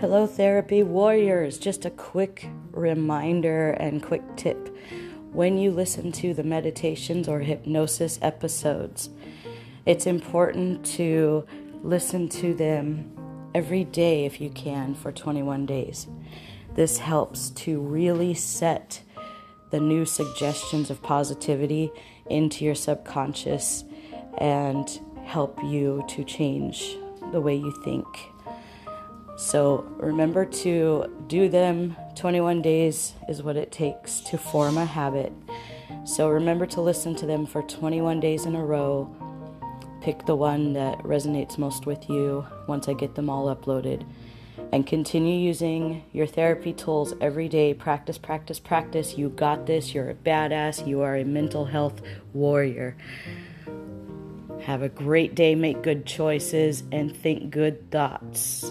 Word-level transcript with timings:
Hello, 0.00 0.28
therapy 0.28 0.84
warriors. 0.84 1.58
Just 1.58 1.84
a 1.84 1.90
quick 1.90 2.48
reminder 2.70 3.70
and 3.70 4.00
quick 4.00 4.22
tip. 4.36 4.72
When 5.32 5.58
you 5.58 5.72
listen 5.72 6.12
to 6.12 6.32
the 6.32 6.44
meditations 6.44 7.26
or 7.26 7.40
hypnosis 7.40 8.16
episodes, 8.22 9.10
it's 9.86 10.06
important 10.06 10.86
to 10.98 11.44
listen 11.82 12.28
to 12.28 12.54
them 12.54 13.10
every 13.56 13.82
day 13.82 14.24
if 14.24 14.40
you 14.40 14.50
can 14.50 14.94
for 14.94 15.10
21 15.10 15.66
days. 15.66 16.06
This 16.76 16.98
helps 16.98 17.50
to 17.50 17.80
really 17.80 18.34
set 18.34 19.02
the 19.72 19.80
new 19.80 20.04
suggestions 20.04 20.90
of 20.90 21.02
positivity 21.02 21.90
into 22.30 22.64
your 22.64 22.76
subconscious 22.76 23.82
and 24.38 25.00
help 25.24 25.58
you 25.64 26.04
to 26.06 26.22
change 26.22 26.96
the 27.32 27.40
way 27.40 27.56
you 27.56 27.72
think. 27.82 28.06
So 29.48 29.86
remember 29.96 30.44
to 30.44 31.06
do 31.26 31.48
them. 31.48 31.96
21 32.16 32.60
days 32.60 33.14
is 33.30 33.42
what 33.42 33.56
it 33.56 33.72
takes 33.72 34.20
to 34.20 34.36
form 34.36 34.76
a 34.76 34.84
habit. 34.84 35.32
So 36.04 36.28
remember 36.28 36.66
to 36.66 36.82
listen 36.82 37.16
to 37.16 37.24
them 37.24 37.46
for 37.46 37.62
21 37.62 38.20
days 38.20 38.44
in 38.44 38.54
a 38.54 38.62
row. 38.62 39.10
Pick 40.02 40.26
the 40.26 40.36
one 40.36 40.74
that 40.74 40.98
resonates 40.98 41.56
most 41.56 41.86
with 41.86 42.10
you 42.10 42.44
once 42.66 42.88
I 42.88 42.92
get 42.92 43.14
them 43.14 43.30
all 43.30 43.46
uploaded. 43.46 44.06
And 44.70 44.86
continue 44.86 45.38
using 45.38 46.04
your 46.12 46.26
therapy 46.26 46.74
tools 46.74 47.14
every 47.18 47.48
day. 47.48 47.72
Practice, 47.72 48.18
practice, 48.18 48.58
practice. 48.58 49.16
You 49.16 49.30
got 49.30 49.64
this. 49.64 49.94
You're 49.94 50.10
a 50.10 50.14
badass. 50.14 50.86
You 50.86 51.00
are 51.00 51.16
a 51.16 51.24
mental 51.24 51.64
health 51.64 52.02
warrior. 52.34 52.98
Have 54.64 54.82
a 54.82 54.90
great 54.90 55.34
day, 55.34 55.54
make 55.54 55.80
good 55.80 56.04
choices, 56.04 56.82
and 56.92 57.16
think 57.16 57.50
good 57.50 57.90
thoughts. 57.90 58.70